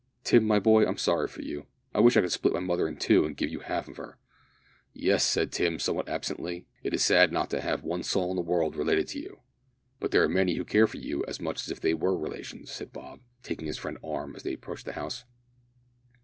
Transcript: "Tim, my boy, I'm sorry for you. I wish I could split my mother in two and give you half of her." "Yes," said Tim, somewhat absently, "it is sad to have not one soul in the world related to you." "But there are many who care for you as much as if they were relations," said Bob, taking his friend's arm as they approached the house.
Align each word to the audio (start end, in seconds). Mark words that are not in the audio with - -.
"Tim, 0.23 0.45
my 0.47 0.57
boy, 0.57 0.83
I'm 0.83 0.97
sorry 0.97 1.27
for 1.27 1.43
you. 1.43 1.67
I 1.93 1.99
wish 1.99 2.17
I 2.17 2.21
could 2.21 2.31
split 2.31 2.55
my 2.55 2.59
mother 2.59 2.87
in 2.87 2.97
two 2.97 3.23
and 3.23 3.37
give 3.37 3.51
you 3.51 3.59
half 3.59 3.87
of 3.87 3.97
her." 3.97 4.17
"Yes," 4.93 5.23
said 5.23 5.51
Tim, 5.51 5.77
somewhat 5.77 6.09
absently, 6.09 6.65
"it 6.81 6.95
is 6.95 7.03
sad 7.05 7.29
to 7.29 7.61
have 7.61 7.79
not 7.83 7.87
one 7.87 8.01
soul 8.01 8.31
in 8.31 8.35
the 8.35 8.41
world 8.41 8.75
related 8.75 9.07
to 9.09 9.19
you." 9.19 9.41
"But 9.99 10.09
there 10.09 10.23
are 10.23 10.27
many 10.27 10.55
who 10.55 10.65
care 10.65 10.87
for 10.87 10.97
you 10.97 11.23
as 11.27 11.39
much 11.39 11.61
as 11.61 11.69
if 11.69 11.79
they 11.81 11.93
were 11.93 12.17
relations," 12.17 12.71
said 12.71 12.91
Bob, 12.91 13.19
taking 13.43 13.67
his 13.67 13.77
friend's 13.77 13.99
arm 14.03 14.35
as 14.35 14.41
they 14.41 14.53
approached 14.53 14.85
the 14.85 14.93
house. 14.93 15.23